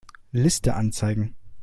Liste 0.31 0.73
anzeigen. 0.73 1.35